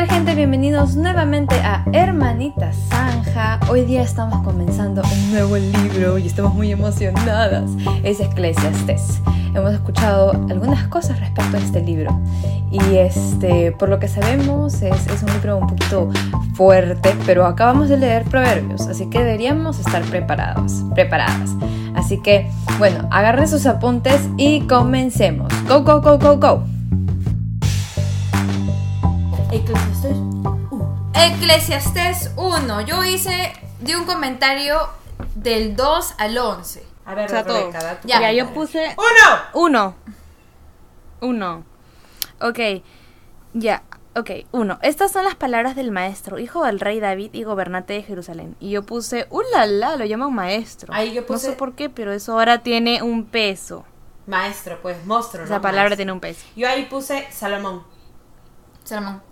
[0.00, 0.34] tal gente?
[0.34, 3.60] Bienvenidos nuevamente a Hermanita Zanja.
[3.68, 7.70] Hoy día estamos comenzando un nuevo libro y estamos muy emocionadas.
[8.02, 9.20] Es Eclesiastes.
[9.54, 12.18] Hemos escuchado algunas cosas respecto a este libro
[12.70, 16.08] y este, por lo que sabemos es, es un libro un poquito
[16.54, 21.50] fuerte, pero acabamos de leer Proverbios, así que deberíamos estar preparados, preparadas.
[21.94, 25.52] Así que, bueno, agarren sus apuntes y comencemos.
[25.68, 26.79] Go, go, go, go, go.
[29.70, 31.12] Eclesiastes 1.
[31.14, 32.80] Eclesiastés 1.
[32.82, 34.76] Yo hice de un comentario
[35.36, 36.84] del 2 al 11.
[37.06, 37.98] A ver, O sea, Rebeca, todo.
[38.04, 38.20] Ya.
[38.20, 39.40] Ya, yo puse ¡Uno!
[39.54, 39.94] uno.
[41.20, 41.64] Uno.
[42.40, 42.58] Ok.
[43.54, 43.84] Ya.
[44.16, 44.80] Ok, uno.
[44.82, 48.56] Estas son las palabras del maestro, hijo del rey David y gobernante de Jerusalén.
[48.58, 49.94] Y yo puse, ¡ulala!
[49.94, 50.92] Lo llaman maestro.
[50.92, 53.84] Ahí yo No puse- sé por qué, pero eso ahora tiene un peso.
[54.26, 55.60] Maestro, pues, monstruo, Esa ¿no?
[55.62, 55.96] palabra Maestro.
[55.98, 56.44] tiene un peso.
[56.56, 57.84] Yo ahí puse Salomón.
[58.82, 59.22] Salomón.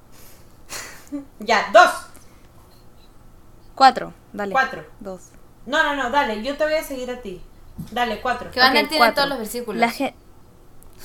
[1.40, 1.90] Ya, dos.
[3.74, 4.12] Cuatro.
[4.32, 4.52] Dale.
[4.52, 4.84] Cuatro.
[5.00, 5.28] Dos.
[5.66, 7.40] No, no, no, dale, yo te voy a seguir a ti.
[7.92, 8.50] Dale, cuatro.
[8.50, 9.14] Que van a Ok, tiene cuatro.
[9.16, 9.80] todos los versículos.
[9.80, 10.14] La ge-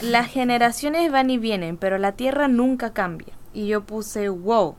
[0.01, 3.33] las generaciones van y vienen, pero la tierra nunca cambia.
[3.53, 4.75] Y yo puse, wow.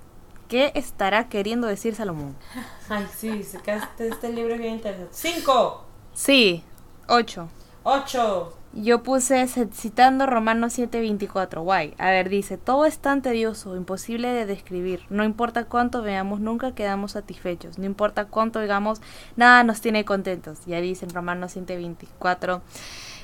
[0.49, 2.37] ¿Qué estará queriendo decir Salomón?
[2.89, 5.11] Ay, sí, se este, este libro es bien interesante.
[5.13, 5.85] Cinco.
[6.15, 6.63] Sí,
[7.09, 7.49] ocho.
[7.83, 8.55] Ocho.
[8.77, 11.63] Yo puse citando Romanos 7:24.
[11.63, 11.95] Guay.
[11.97, 15.03] A ver, dice, todo es tan tedioso, imposible de describir.
[15.11, 17.79] No importa cuánto veamos, nunca quedamos satisfechos.
[17.79, 19.01] No importa cuánto digamos,
[19.37, 20.67] nada nos tiene contentos.
[20.67, 22.63] Ya dice en Romanos 7:24.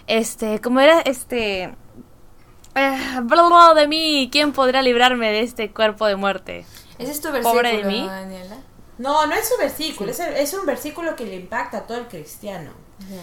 [0.07, 1.65] Este, como era este...
[2.75, 6.65] eh, bla, bla, de mí, ¿quién podrá librarme de este cuerpo de muerte?
[6.99, 8.03] Ese es tu versículo, Pobre de mí.
[8.03, 8.57] ¿no, Daniela?
[9.01, 12.07] No, no es un versículo, es, es un versículo que le impacta a todo el
[12.07, 12.71] cristiano.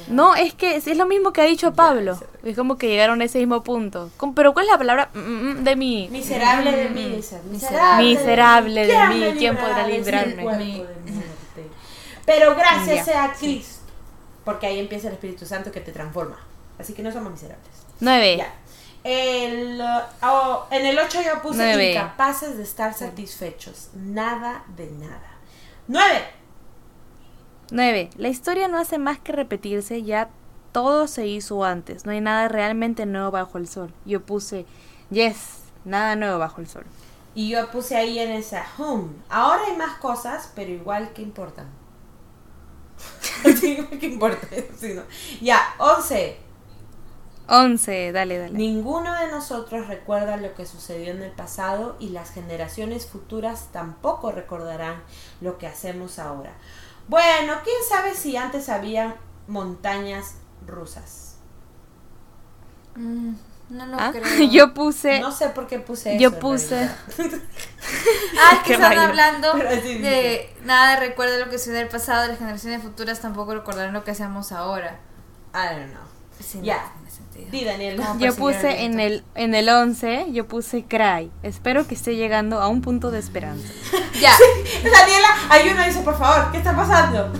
[0.07, 2.19] No, es que es, es lo mismo que ha dicho Pablo.
[2.43, 4.09] Es como que llegaron a ese mismo punto.
[4.35, 6.09] Pero ¿cuál es la palabra mm, mm, de mí?
[6.11, 7.39] Miserable de mí, dice.
[7.43, 8.07] Miserable.
[8.07, 10.43] Miserable de ¿Quién mí, ¿quién podrá librarme?
[10.43, 10.87] de?
[12.25, 13.91] Pero gracias sea a Cristo,
[14.43, 16.39] porque ahí empieza el Espíritu Santo que te transforma.
[16.79, 17.69] Así que no somos miserables.
[17.99, 18.37] Nueve.
[18.37, 18.51] Ya.
[19.03, 19.79] El,
[20.23, 21.91] oh, en el 8 yo puse Nueve.
[21.91, 23.89] incapaces de estar satisfechos.
[23.93, 25.36] Nada de nada.
[25.87, 26.25] 9.
[27.71, 28.09] 9.
[28.17, 30.29] La historia no hace más que repetirse, ya
[30.71, 33.93] todo se hizo antes, no hay nada realmente nuevo bajo el sol.
[34.05, 34.65] Yo puse,
[35.09, 36.85] yes, nada nuevo bajo el sol.
[37.35, 39.13] Y yo puse ahí en esa, hum.
[39.29, 41.67] Ahora hay más cosas, pero igual que importan.
[43.43, 44.47] ¿Qué importa?
[44.77, 45.03] Sí, ¿no?
[45.41, 46.46] Ya, 11.
[47.47, 48.57] 11, dale, dale.
[48.57, 54.31] Ninguno de nosotros recuerda lo que sucedió en el pasado y las generaciones futuras tampoco
[54.31, 55.01] recordarán
[55.41, 56.51] lo que hacemos ahora.
[57.07, 59.15] Bueno, quién sabe si antes había
[59.47, 61.37] montañas rusas.
[62.95, 63.33] Mm,
[63.69, 64.23] no lo Ah, creo.
[64.51, 66.21] Yo puse, No sé por qué puse eso.
[66.21, 66.89] yo puse.
[68.39, 72.37] Ah, es que están hablando de nada recuerda lo que sucedió en el pasado, las
[72.37, 74.99] generaciones futuras tampoco recordarán lo que hacemos ahora.
[75.53, 76.16] I don't know.
[76.39, 76.77] Sí, Ya.
[76.77, 76.97] no.
[77.51, 77.97] Di, Daniel.
[77.97, 81.31] ¿Cómo yo puse en el, en el 11, yo puse cry.
[81.43, 83.67] Espero que esté llegando a un punto de esperanza.
[84.19, 84.35] Ya.
[84.83, 87.31] Daniela, hay uno dice, por favor, ¿qué está pasando?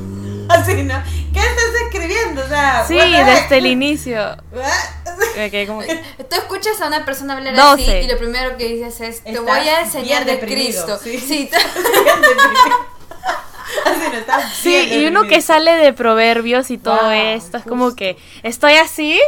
[0.49, 1.01] Así, ¿no?
[1.33, 2.43] ¿Qué estás escribiendo?
[2.43, 4.37] O sea, Sí, desde el inicio.
[5.35, 9.01] Me quedé como Tú escuchas a una persona hablar así y lo primero que dices
[9.01, 10.99] es, te voy a enseñar de Cristo.
[11.03, 11.19] sí.
[11.19, 11.49] Sí,
[14.11, 17.95] No está Sí, y uno que sale de proverbios y todo Wow, esto, es como
[17.95, 19.19] que estoy así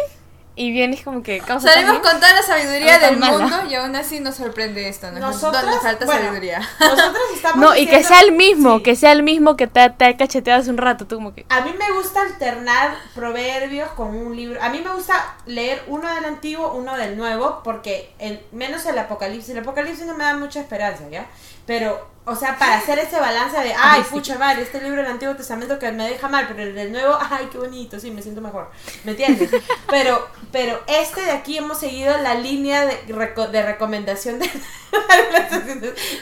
[0.59, 1.39] y vienes como que...
[1.39, 3.37] ¿cómo se Salimos con toda la sabiduría del mala.
[3.37, 5.09] mundo y aún así nos sorprende esto.
[5.09, 5.17] ¿no?
[5.17, 6.59] Nosotras, nos falta bueno, sabiduría.
[6.81, 8.83] Nosotros estamos No, y que sea el mismo, Sí.
[8.83, 11.45] que sea el mismo que te, te ha cacheteado hace un rato, tú como que...
[11.47, 14.61] A mí me gusta alternar proverbios con un libro.
[14.61, 18.97] A mí me gusta leer uno del antiguo, uno del nuevo, porque en, menos el
[18.97, 19.51] apocalipsis.
[19.51, 21.25] El apocalipsis no me da mucha esperanza, ¿ya?
[21.69, 25.35] Pero, o sea, para hacer ese balance de, ay, pucha madre, este libro del Antiguo
[25.35, 28.41] Testamento que me deja mal, pero el del nuevo, ay, qué bonito, sí, me siento
[28.41, 28.71] mejor.
[29.03, 29.51] ¿Me entiendes?
[29.87, 34.47] Pero, pero este de aquí hemos seguido la línea de, de recomendación de...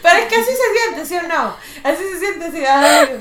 [0.02, 1.56] pero es que así se siente, ¿sí o no?
[1.84, 2.66] Así se siente, así.
[2.66, 3.20] ay.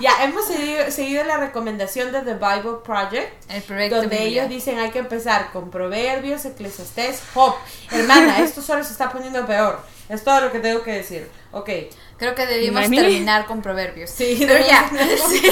[0.00, 3.50] Ya, hemos seguido, seguido la recomendación de The Bible Project.
[3.50, 4.44] El proyecto Donde Biblia.
[4.44, 7.54] ellos dicen hay que empezar con Proverbios, Eclesiastés, Job.
[7.90, 9.80] Hermana, esto solo se está poniendo peor.
[10.08, 11.28] Es todo lo que tengo que decir.
[11.58, 11.70] Ok.
[12.18, 12.96] Creo que debimos Mami.
[12.96, 14.10] terminar con proverbios.
[14.10, 14.88] Sí, pero ya.
[15.28, 15.42] Sí.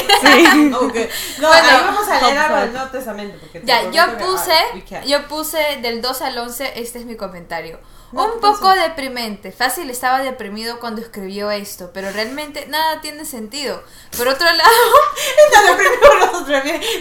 [0.71, 3.37] No, Bueno, ahí vamos a leer algo del Nuevo Testamento.
[3.41, 7.17] Porque Ya, yo que- puse, ah, yo puse del 2 al 11, este es mi
[7.17, 7.79] comentario.
[8.14, 8.81] No, Un ¿qué poco pasó?
[8.81, 9.52] deprimente.
[9.52, 13.82] Fácil estaba deprimido cuando escribió esto, pero realmente nada tiene sentido.
[14.16, 14.70] Por otro lado.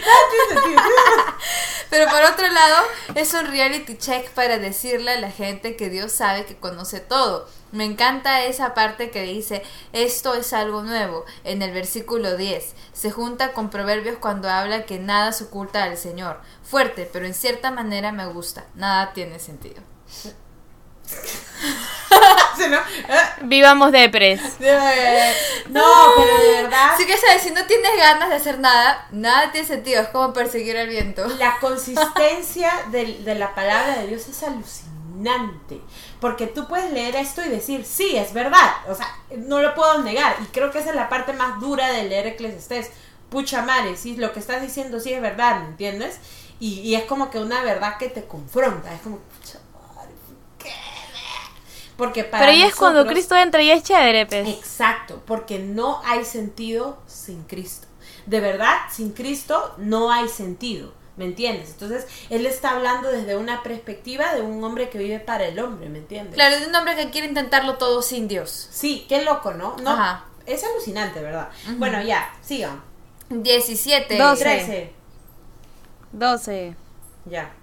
[0.05, 0.81] Ah, tiene sentido.
[1.89, 2.83] pero por otro lado,
[3.15, 7.47] es un reality check para decirle a la gente que Dios sabe que conoce todo.
[7.71, 9.63] Me encanta esa parte que dice,
[9.93, 12.73] esto es algo nuevo, en el versículo 10.
[12.93, 16.39] Se junta con Proverbios cuando habla que nada se oculta al Señor.
[16.63, 18.65] Fuerte, pero en cierta manera me gusta.
[18.75, 19.81] Nada tiene sentido.
[22.57, 22.77] Sí, ¿no?
[23.47, 24.59] Vivamos depres.
[24.59, 25.33] de-
[25.69, 25.83] No,
[26.15, 26.91] pero de verdad.
[26.93, 30.01] Así que sabes, si no tienes ganas de hacer nada, nada tiene sentido.
[30.01, 31.25] Es como perseguir al viento.
[31.39, 35.81] La consistencia del- de, la palabra de Dios es alucinante.
[36.19, 38.71] Porque tú puedes leer esto y decir, sí, es verdad.
[38.87, 40.35] O sea, no lo puedo negar.
[40.43, 42.91] Y creo que esa es la parte más dura de leer Eclesiastés.
[43.29, 46.19] Pucha madre, sí, lo que estás diciendo sí es verdad, ¿me entiendes?
[46.59, 48.93] Y, y es como que una verdad que te confronta.
[48.93, 49.57] Es como, pucha
[49.95, 50.71] madre, ¿por qué?
[52.03, 54.45] Porque para Pero ahí es cuando Cristo entra y es chévere, pues.
[54.45, 57.87] Exacto, porque no hay sentido sin Cristo.
[58.25, 61.69] De verdad, sin Cristo no hay sentido, ¿me entiendes?
[61.69, 65.87] Entonces, él está hablando desde una perspectiva de un hombre que vive para el hombre,
[65.87, 66.35] ¿me entiendes?
[66.35, 68.67] Claro, de un hombre que quiere intentarlo todo sin Dios.
[68.69, 69.77] Sí, qué loco, ¿no?
[69.81, 70.25] no Ajá.
[70.45, 71.51] Es alucinante, ¿verdad?
[71.77, 72.83] Bueno, ya, sigan.
[73.29, 74.17] 17.
[74.17, 74.39] Dos.
[74.39, 74.91] 13.
[76.11, 76.75] 12.
[77.27, 77.53] Ya.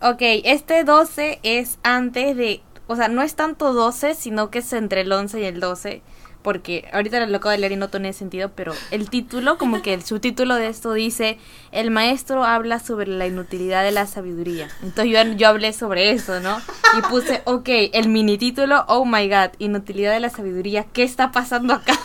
[0.00, 2.60] Ok, este 12 es antes de...
[2.88, 6.02] O sea, no es tanto 12, sino que es entre el 11 y el 12.
[6.42, 9.92] Porque ahorita lo acabo de leer y no tiene sentido, pero el título, como que
[9.92, 11.36] el subtítulo de esto dice,
[11.72, 14.68] el maestro habla sobre la inutilidad de la sabiduría.
[14.82, 16.56] Entonces yo, yo hablé sobre eso, ¿no?
[16.96, 21.32] Y puse, ok, el mini título, oh my god, inutilidad de la sabiduría, ¿qué está
[21.32, 21.98] pasando acá?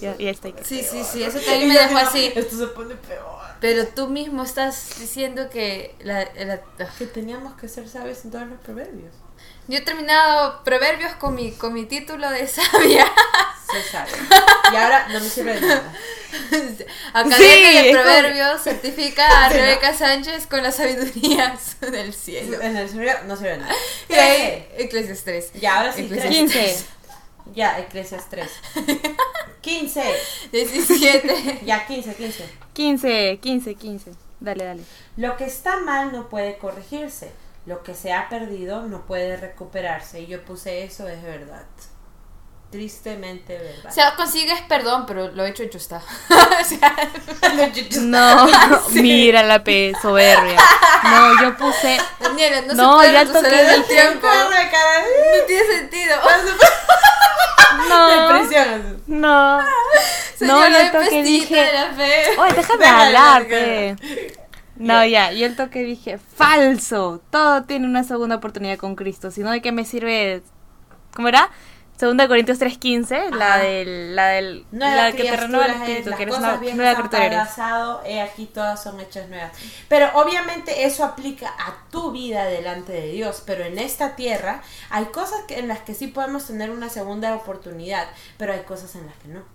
[0.00, 0.50] ya, ya está.
[0.62, 2.30] Sí, sí, sí, eso también me dejó así.
[2.36, 3.24] Esto se pone peor.
[3.60, 6.60] Pero tú mismo estás diciendo que la, la-
[6.98, 9.14] Que teníamos que ser sabios en todos los proverbios.
[9.68, 13.06] Yo he terminado proverbios con mi, con mi título de sabia.
[13.70, 14.10] Se sabe.
[14.72, 15.92] Y ahora no me sirve de nada.
[17.12, 19.62] Academia Sí, de es como- Proverbios certifica a Sí, ¿no?
[19.62, 22.60] Rebeca Sánchez con las sabidurías del cielo.
[22.60, 23.74] En el serio no sirve de nada.
[24.08, 25.60] Y ahí, Eclesiastes 3.
[25.60, 26.02] Ya, ahora sí.
[26.02, 26.86] Eclesiastes 15.
[27.54, 28.50] Ya, Eclesias 3.
[29.60, 30.02] 15.
[30.52, 31.60] 17.
[31.64, 32.48] Ya, 15, 15.
[32.72, 34.10] 15, 15, 15.
[34.40, 34.82] Dale, dale.
[35.16, 37.30] Lo que está mal no puede corregirse.
[37.66, 40.20] Lo que se ha perdido no puede recuperarse.
[40.20, 41.64] Y yo puse eso, es verdad.
[42.70, 43.86] Tristemente verdad.
[43.90, 45.98] O sea, consigues perdón, pero lo hecho, hecho está.
[46.60, 46.94] o sea,
[48.00, 48.48] No,
[48.90, 50.56] mira la P, soberbia.
[51.04, 51.98] No, yo puse.
[52.18, 54.26] Daniela, no, No, se puede ya toqué retroceder el tiempo.
[54.26, 56.16] No tiene sentido.
[57.88, 59.02] No, Depresión.
[59.06, 59.58] no.
[59.60, 59.66] No,
[60.38, 61.56] Señora yo el toque pestita dije.
[61.56, 62.24] de la fe.
[62.38, 63.96] Oye, déjame Déjame hablar, pe.
[64.76, 67.22] No, ya, yo el toque dije, falso.
[67.30, 69.30] Todo tiene una segunda oportunidad con Cristo.
[69.30, 70.42] Si no, ¿de qué me sirve?
[71.14, 71.48] ¿Cómo era?
[71.96, 76.22] Segunda Corintios 3.15, la del, la del, Nueva la que te renueva el espíritu, que
[76.24, 77.46] eres una nueva criatura
[78.04, 79.52] he aquí todas son hechas nuevas.
[79.88, 84.60] Pero obviamente eso aplica a tu vida delante de Dios, pero en esta tierra
[84.90, 88.96] hay cosas que- en las que sí podemos tener una segunda oportunidad, pero hay cosas
[88.96, 89.53] en las que no.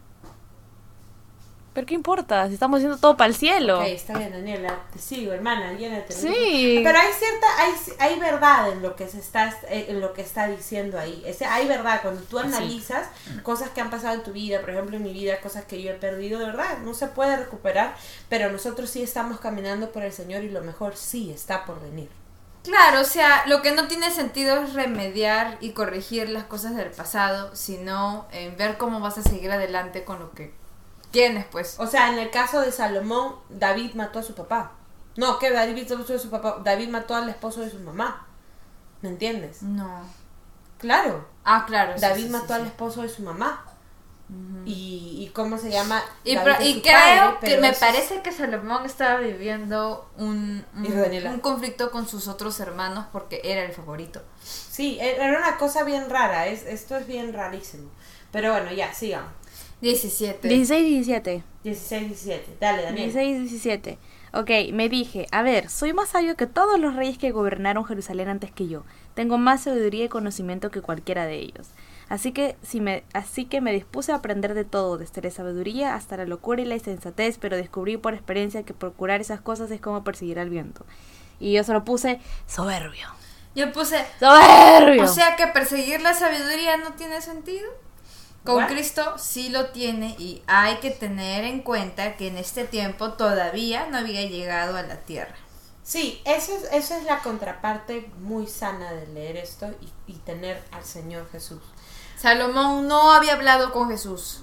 [1.79, 2.45] Pero ¿qué importa?
[2.49, 3.79] Si estamos haciendo todo para el cielo.
[3.79, 6.11] Ok, está bien, Daniela, te sigo, hermana, llénate.
[6.11, 6.81] Sí.
[6.83, 10.21] Pero hay cierta, hay, hay verdad en lo que se está, eh, en lo que
[10.21, 11.23] está diciendo ahí.
[11.25, 13.07] Ese, hay verdad cuando tú analizas
[13.43, 15.91] cosas que han pasado en tu vida, por ejemplo en mi vida, cosas que yo
[15.91, 17.95] he perdido, de verdad, no se puede recuperar,
[18.27, 22.09] pero nosotros sí estamos caminando por el Señor y lo mejor sí está por venir.
[22.63, 26.91] Claro, o sea, lo que no tiene sentido es remediar y corregir las cosas del
[26.91, 30.59] pasado, sino en ver cómo vas a seguir adelante con lo que
[31.11, 31.75] tienes, pues.
[31.79, 34.71] O sea, en el caso de Salomón, David mató a su papá.
[35.15, 38.25] No, que David mató a su papá, David mató al esposo de su mamá.
[39.01, 39.61] ¿Me entiendes?
[39.63, 40.01] No.
[40.77, 41.25] Claro.
[41.43, 41.93] Ah, claro.
[41.95, 43.65] sí, David sí, mató sí, al esposo de su mamá.
[44.65, 48.85] y, y cómo se llama Y, David creo padre, que me es- parece que Salomón
[48.85, 54.21] estaba viviendo un, un, conflicto con sus otros hermanos porque era el favorito.
[54.43, 57.89] Sí, e- era una cosa bien rara, es, esto es bien rarísimo.
[58.31, 59.25] Pero bueno, ya, sigan.
[59.81, 60.47] 17.
[60.47, 61.43] 16 y 17.
[61.63, 62.57] 16, 17.
[62.59, 63.11] Dale, Daniel.
[63.11, 63.97] 16 y 17.
[64.31, 68.27] Ok, me dije, a ver, soy más sabio que todos los reyes que gobernaron Jerusalén
[68.27, 68.83] antes que yo.
[69.15, 71.69] Tengo más sabiduría y conocimiento que cualquiera de ellos.
[72.09, 75.95] Así que, si me, así que me dispuse a aprender de todo, desde la sabiduría
[75.95, 79.81] hasta la locura y la insensatez, pero descubrí por experiencia que procurar esas cosas es
[79.81, 80.85] como perseguir al viento.
[81.39, 83.07] Y yo solo puse soberbio.
[83.55, 85.03] Yo puse, ¡Soberbio!
[85.03, 87.67] o sea que perseguir la sabiduría no tiene sentido.
[88.49, 88.69] Con What?
[88.69, 93.87] Cristo sí lo tiene y hay que tener en cuenta que en este tiempo todavía
[93.91, 95.35] no había llegado a la tierra.
[95.83, 99.67] Sí, eso es, la contraparte muy sana de leer esto
[100.07, 101.61] y, y tener al Señor Jesús.
[102.17, 104.41] Salomón no había hablado con Jesús.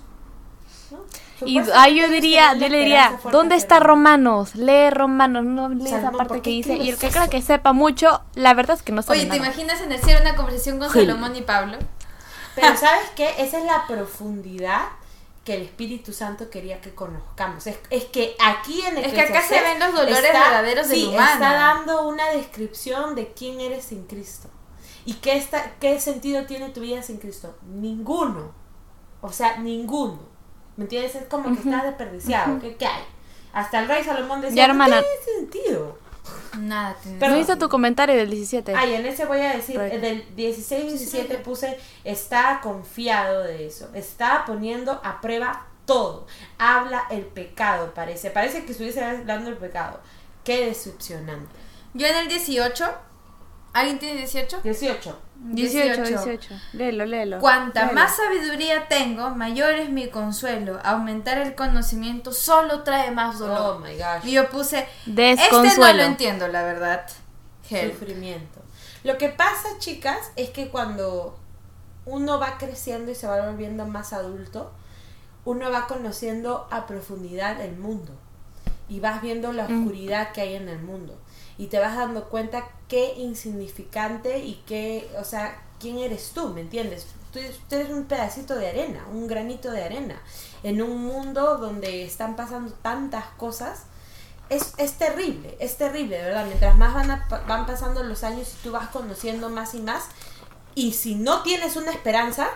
[0.90, 0.98] ¿no?
[1.46, 4.54] Y ahí yo diría, yo le diría, ¿dónde está pero- Romanos?
[4.54, 6.76] Lee Romanos, no lee esa Salomón, parte ¿por que dice.
[6.76, 9.36] Y el que crea que sepa mucho, la verdad es que no sabe Oye, ¿te
[9.36, 9.48] nada.
[9.50, 11.00] imaginas en el cielo una conversación con Sí.
[11.00, 11.78] Salomón y Pablo?
[12.56, 13.34] Pero ¿sabes qué?
[13.38, 14.88] Esa es la profundidad
[15.44, 17.68] que el Espíritu Santo quería que conozcamos.
[17.68, 21.06] Es, es que aquí en Es que acá se ven los dolores verdaderos del sí,
[21.06, 21.32] humano.
[21.34, 24.48] está dando una descripción de quién eres sin Cristo.
[25.04, 27.56] ¿Y qué, está, qué sentido tiene tu vida sin Cristo?
[27.64, 28.50] Ninguno.
[29.20, 30.18] O sea, ninguno.
[30.76, 31.14] ¿Me entiendes?
[31.14, 32.58] Es como que estás desperdiciado.
[32.58, 33.04] ¿Qué, qué hay?
[33.52, 34.96] Hasta el rey Salomón decía, Ya, hermana.
[34.96, 35.98] no tiene sentido.
[36.58, 36.96] Nada.
[37.02, 38.74] tiene- Pero- No hice tu comentario del 17.
[38.74, 40.00] Ay, en ese voy a decir, Correcto.
[40.00, 46.26] del 16-17 puse, está confiado de eso, está poniendo a prueba todo,
[46.58, 50.00] habla el pecado, parece, parece que estuviese hablando del pecado,
[50.44, 51.54] qué decepcionante.
[51.94, 52.84] Yo en el 18,
[53.78, 54.60] ¿alguien tiene 18?
[54.62, 55.18] 18,
[55.52, 56.54] 18, 18.
[56.72, 57.38] Léelo, léelo.
[57.40, 57.94] Cuanta Léelo.
[57.94, 60.78] más sabiduría tengo, mayor es mi consuelo.
[60.82, 63.80] Aumentar el conocimiento solo trae más oh dolor.
[63.80, 65.98] my gosh, Y yo puse, este no Desconsuelo.
[65.98, 67.06] lo entiendo, la verdad.
[67.68, 67.92] Help.
[67.98, 68.60] sufrimiento.
[69.04, 71.38] Lo que pasa, chicas, es que cuando
[72.06, 74.72] uno va creciendo y se va volviendo más adulto,
[75.44, 78.12] uno va conociendo a profundidad el mundo
[78.88, 81.18] y vas viendo la oscuridad que hay en el mundo
[81.58, 86.60] y te vas dando cuenta qué insignificante y qué, o sea, quién eres tú, ¿me
[86.60, 87.06] entiendes?
[87.32, 90.20] Tú, tú eres un pedacito de arena, un granito de arena,
[90.62, 93.82] en un mundo donde están pasando tantas cosas.
[94.48, 96.46] Es, es terrible, es terrible, verdad.
[96.46, 100.04] Mientras más van, a- van pasando los años y tú vas conociendo más y más,
[100.76, 102.48] y si no tienes una esperanza,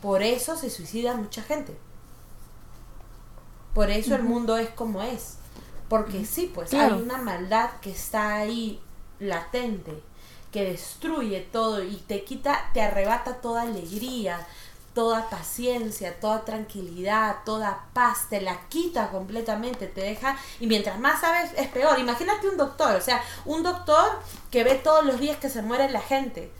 [0.00, 1.76] por eso se suicida mucha gente.
[3.74, 5.34] Por eso el mundo es como es.
[5.88, 6.94] Porque sí, pues Claro.
[6.96, 8.80] hay una maldad que está ahí
[9.18, 10.02] latente,
[10.52, 14.46] que destruye todo y te quita, te arrebata toda alegría,
[14.96, 21.20] toda paciencia, toda tranquilidad, toda paz, te la quita completamente, te deja, y mientras más
[21.20, 21.98] sabes es peor.
[21.98, 24.18] Imagínate un doctor, o sea, un doctor
[24.50, 26.50] que ve todos los días que se muere la gente.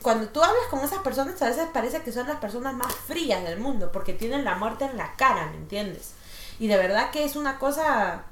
[0.00, 3.44] Cuando tú hablas con esas personas, a veces parece que son las personas más frías
[3.44, 6.12] del mundo, porque tienen la muerte en la cara, ¿me entiendes?
[6.58, 8.24] Y de verdad que es una cosa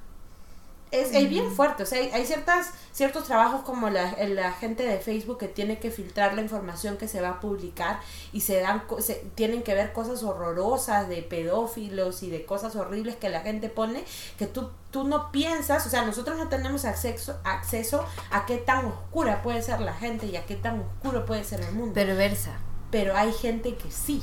[1.01, 4.85] es, es bien fuerte, o sea, hay, hay ciertas, ciertos trabajos como la, la gente
[4.85, 8.01] de Facebook que tiene que filtrar la información que se va a publicar
[8.33, 13.17] y se dan, se, tienen que ver cosas horrorosas de pedófilos y de cosas horribles
[13.17, 14.05] que la gente pone
[14.39, 18.87] que tú, tú no piensas, o sea, nosotros no tenemos acceso, acceso a qué tan
[18.87, 22.59] oscura puede ser la gente y a qué tan oscuro puede ser el mundo Perversa.
[22.91, 24.23] pero hay gente que sí.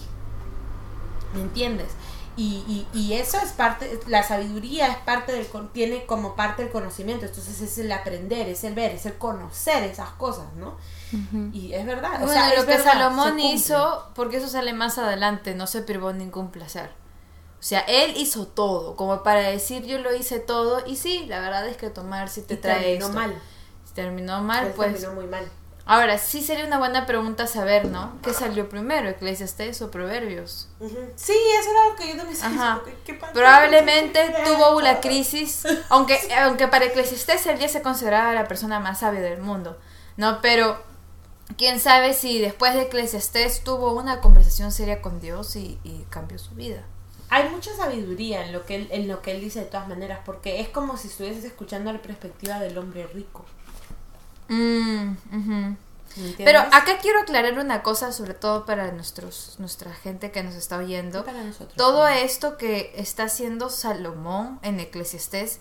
[1.33, 1.87] ¿Me entiendes?
[2.35, 6.71] Y, y, y eso es parte, la sabiduría es parte del, tiene como parte del
[6.71, 10.77] conocimiento, entonces es el aprender, es el ver, es el conocer esas cosas, ¿no?
[11.51, 14.97] Y es verdad, o Bueno, sea, lo que verdad, Salomón hizo, porque eso sale más
[14.97, 16.91] adelante, no se privó ningún placer.
[17.59, 21.39] O sea, él hizo todo, como para decir yo lo hice todo, y sí, la
[21.39, 23.13] verdad es que tomar si te Y trae terminó esto.
[23.13, 23.41] mal,
[23.85, 24.87] Si terminó mal, Él pues.
[25.01, 25.51] terminó muy mal.
[25.85, 28.17] Ahora, sí sería una buena pregunta saber, ¿no?
[28.21, 30.69] ¿Qué salió primero, Eclesiastés o Proverbios?
[31.15, 32.81] Sí, eso era lo que yo también Ajá.
[33.05, 33.13] ¿Qué-?
[33.33, 38.79] Probablemente ¿Qué tuvo la crisis, aunque, aunque para Eclesiastés él ya se consideraba la persona
[38.79, 39.77] más sabia del mundo,
[40.15, 40.39] ¿no?
[40.41, 40.81] Pero
[41.57, 46.39] quién sabe si después de Eclesiastés tuvo una conversación seria con Dios y, y cambió
[46.39, 46.83] su vida.
[47.29, 50.19] Hay mucha sabiduría en lo que él, en lo que él dice de todas maneras,
[50.23, 53.43] porque es como si estuvieses escuchando la perspectiva del hombre rico.
[54.49, 55.51] Mm, ujú.
[56.15, 56.45] ¿me entiendes?
[56.45, 60.77] Pero acá quiero aclarar una cosa, sobre todo para nuestros, nuestra gente que nos está
[60.77, 61.25] oyendo.
[61.25, 61.73] Para nosotros.
[61.75, 65.59] Todo esto que está haciendo Salomón en Eclesiastés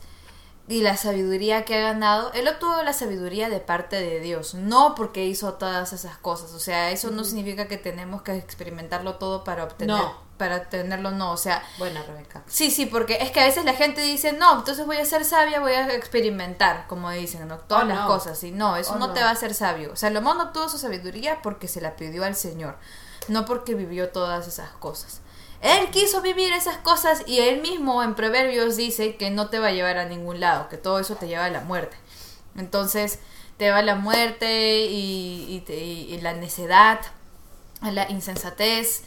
[0.69, 4.95] y la sabiduría que ha ganado, él obtuvo la sabiduría de parte de Dios, no
[4.95, 6.52] porque hizo todas esas cosas.
[6.52, 10.14] O sea, eso no significa que tenemos que experimentarlo todo para obtener, No.
[10.38, 11.33] para tenerlo, no.
[11.33, 12.42] O sea, Buena, Rebeca.
[12.47, 15.25] Sí, sí, porque es que a veces la gente dice, no, entonces voy a ser
[15.25, 17.59] sabia, voy a experimentar, como dicen, ¿no?
[17.59, 18.07] Todas Oh, las no.
[18.07, 18.42] cosas.
[18.45, 19.12] Y no, eso Oh, no, no.
[19.14, 19.97] te va a hacer sabio.
[19.97, 22.76] Salomón obtuvo su sabiduría porque se la pidió al Señor,
[23.28, 25.21] no porque vivió todas esas cosas.
[25.62, 29.69] Él quiso vivir esas cosas y él mismo en Proverbios dice que no te va
[29.69, 31.97] a llevar a ningún lado, que todo eso te lleva a la muerte.
[32.57, 33.19] Entonces,
[33.59, 37.00] te va a la muerte y, y y- la necedad,
[37.81, 39.02] a la insensatez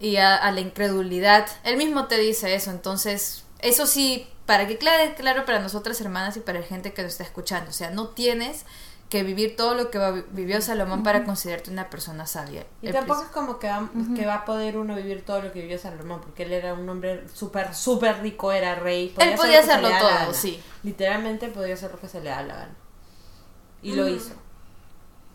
[0.00, 1.46] y a, a la incredulidad.
[1.64, 6.36] Él mismo te dice eso, entonces, eso sí, para que quede claro para nosotras hermanas
[6.36, 8.64] y para la gente que nos está escuchando, o sea, no tienes
[9.08, 12.66] que vivir todo lo que vivió Salomón para considerarte una persona sabia.
[12.82, 15.52] Y El tampoco es como que va, que va a poder uno vivir todo lo
[15.52, 19.14] que vivió Salomón, porque él era un hombre súper, súper rico, era rey.
[19.18, 20.60] Él podía hacerlo todo, sí.
[20.82, 22.74] Literalmente podía hacer lo que se le da la gana.
[23.82, 24.32] Y lo hizo.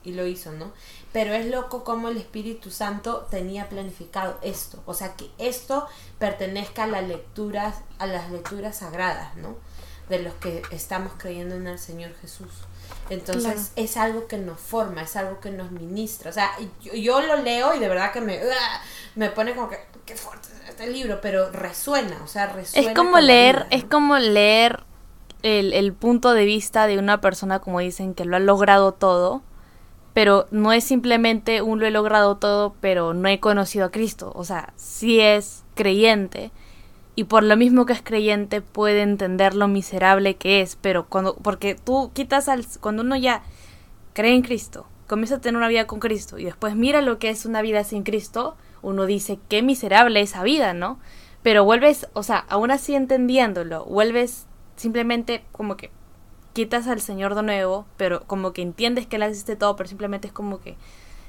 [0.03, 0.71] Y lo hizo, ¿no?
[1.11, 4.81] Pero es loco como el Espíritu Santo tenía planificado esto.
[4.85, 9.55] O sea, que esto pertenezca a las lecturas, a las lecturas sagradas, ¿no?
[10.09, 12.49] De los que estamos creyendo en el Señor Jesús.
[13.09, 13.59] Entonces Claro.
[13.75, 16.29] es algo que nos forma, es algo que nos ministra.
[16.29, 16.51] O sea,
[16.81, 18.81] yo, yo lo leo y de verdad que me, ¡ah!
[19.15, 22.89] me pone como que, qué fuerte es este libro, pero resuena, o sea, resuena.
[22.89, 24.83] Es como leer, vida, es como leer
[25.43, 29.41] el, el punto de vista de una persona, como dicen, que lo ha logrado todo,
[30.13, 34.31] pero no es simplemente un lo he logrado todo, pero no he conocido a Cristo.
[34.35, 36.51] O sea, sí es creyente,
[37.19, 41.35] y por lo mismo que es creyente puede entender lo miserable que es, pero cuando,
[41.35, 43.43] porque tú quitas al, cuando uno ya
[44.13, 47.29] cree en Cristo, comienza a tener una vida con Cristo y después mira lo que
[47.29, 50.97] es una vida sin Cristo, uno dice, qué miserable esa vida, ¿no?
[51.43, 54.47] Pero vuelves, o sea, aún así entendiéndolo, vuelves
[54.77, 55.91] simplemente como que
[56.53, 60.27] quitas al Señor de nuevo, pero como que entiendes que Él existe todo, pero simplemente
[60.27, 60.77] es como que,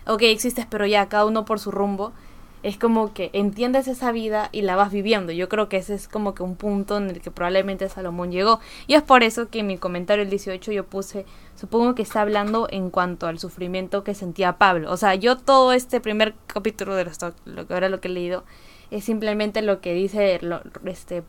[0.06, 2.12] ok, existes, pero ya, cada uno por su rumbo.
[2.62, 5.32] Es como que entiendes esa vida y la vas viviendo.
[5.32, 8.60] Yo creo que ese es como que un punto en el que probablemente Salomón llegó.
[8.86, 11.24] Y es por eso que en mi comentario el 18 yo puse,
[11.54, 14.90] supongo que está hablando en cuanto al sufrimiento que sentía Pablo.
[14.92, 17.10] O sea, yo todo este primer capítulo de lo,
[17.46, 18.44] lo que ahora lo que he leído
[18.90, 21.22] es simplemente lo que dice lo- este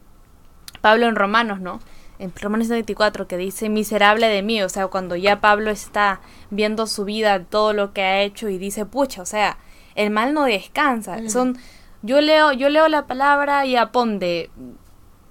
[0.81, 1.79] Pablo en Romanos, ¿no?
[2.19, 6.88] En Romanos 24 que dice miserable de mí, o sea, cuando ya Pablo está viendo
[6.88, 9.57] su vida, todo lo que ha hecho y dice, pucha, o sea,
[9.95, 11.29] el mal no descansa.
[11.29, 11.57] Son
[12.01, 14.50] yo leo yo leo la palabra y a ponde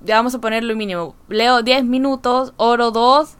[0.02, 1.14] ya vamos a ponerlo mínimo.
[1.28, 3.36] Leo 10 minutos, oro 2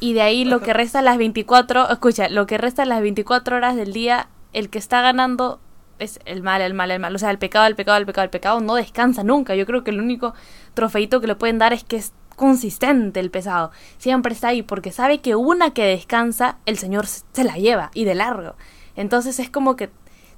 [0.00, 3.76] y de ahí lo que resta las 24, escucha, lo que resta las 24 horas
[3.76, 5.60] del día, el que está ganando
[5.98, 7.14] es el mal, el mal, el mal.
[7.14, 9.54] O sea, el pecado, el pecado, el pecado, el pecado no descansa nunca.
[9.54, 10.34] Yo creo que el único
[10.74, 13.70] trofeito que le pueden dar es que es consistente el pesado.
[13.98, 17.90] Siempre está ahí porque sabe que una que descansa, el Señor se se la lleva
[17.94, 18.56] y de largo.
[18.96, 19.90] Entonces es como que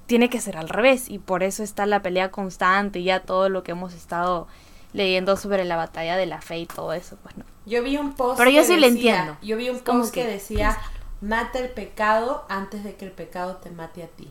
[0.07, 3.49] tiene que ser al revés y por eso está la pelea constante y ya todo
[3.49, 4.47] lo que hemos estado
[4.93, 7.45] leyendo sobre la batalla de la fe y todo eso, pues no.
[7.67, 9.39] Yo vi un post Pero yo que sí lo decía- entiendo.
[9.43, 10.79] Yo vi un post que, que- decía,
[11.21, 14.31] mata el pecado antes de que el pecado te mate a ti.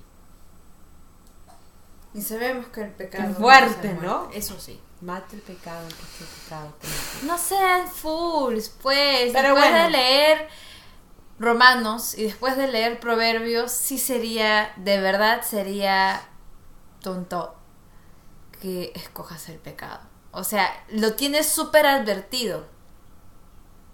[2.14, 3.34] Y sabemos que el pecado.
[3.34, 4.30] Fuerte, es el ¿no?
[4.34, 4.80] Eso sí.
[5.02, 7.26] Mata el pecado antes que el pecado te mate.
[7.28, 9.32] No sean fools, pues.
[9.34, 9.84] Pero después bueno.
[9.84, 10.48] de leer
[11.38, 16.22] Romanos y después de leer Proverbios, sí sería, de verdad sería
[17.02, 17.56] tonto
[18.62, 20.00] que escojas el pecado.
[20.32, 22.66] O sea, lo tienes súper advertido.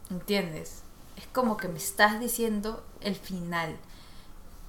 [0.09, 0.83] ¿Entiendes?
[1.17, 3.77] Es como que me estás diciendo el final.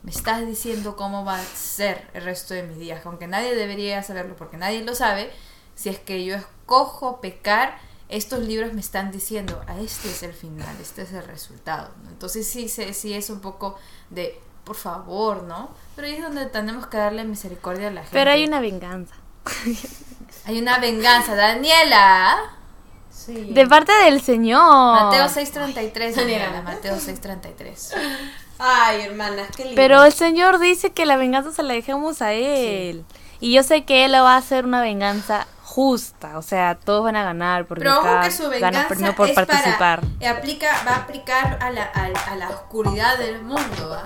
[0.02, 3.04] Me estás diciendo cómo va a ser el resto de mis días.
[3.06, 5.30] Aunque nadie debería saberlo porque nadie lo sabe.
[5.74, 7.78] Si es que yo escojo pecar,
[8.12, 11.90] estos libros me están diciendo, a este es el final, este es el resultado.
[12.04, 12.10] ¿no?
[12.10, 13.78] Entonces sí, sí, sí es un poco
[14.10, 15.70] de, por favor, ¿no?
[15.96, 18.12] Pero ahí es donde tenemos que darle misericordia a la gente.
[18.12, 19.14] Pero hay una venganza.
[20.44, 22.36] Hay una venganza, Daniela.
[23.12, 23.52] Sí.
[23.52, 24.60] De parte del Señor.
[24.60, 27.94] Mateo 6.33, Daniela, Mateo 6.33.
[28.58, 29.76] Ay, hermanas, qué lindo.
[29.76, 33.04] Pero el Señor dice que la venganza se la dejemos a Él.
[33.38, 36.36] Y yo sé que Él va a hacer una venganza justa.
[36.38, 39.14] O sea, todos van a ganar porque Pero ojo cada- que su venganza por- no
[39.14, 40.00] por es participar.
[40.00, 44.04] para, aplica, va a aplicar a la, a, a la oscuridad del mundo, ¿va?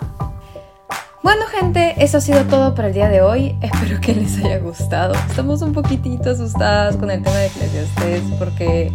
[1.22, 3.56] Bueno gente, eso ha sido todo para el día de hoy.
[3.60, 5.12] Espero que les haya gustado.
[5.28, 8.92] Estamos un poquitito asustadas con el tema de Eclesiastes porque,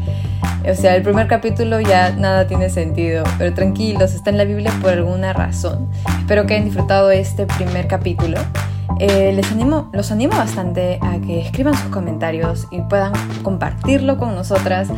[0.65, 3.25] o sea, el primer capítulo ya nada tiene sentido.
[3.37, 5.89] Pero tranquilos, está en la Biblia por alguna razón.
[6.19, 8.39] Espero que hayan disfrutado este primer capítulo.
[9.03, 14.35] Eh, les animo, los animo bastante a que escriban sus comentarios y puedan compartirlo con
[14.35, 14.89] nosotras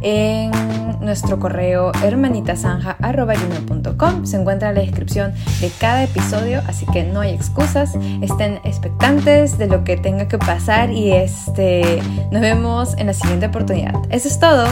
[0.00, 0.52] en
[1.00, 4.26] nuestro correo hermanitasanja.com.
[4.26, 7.96] Se encuentra en la descripción de cada episodio, así que no hay excusas.
[8.22, 13.46] Estén expectantes de lo que tenga que pasar y este, nos vemos en la siguiente
[13.46, 13.94] oportunidad.
[14.10, 14.68] Eso es todo.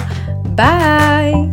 [0.54, 1.50] Bye.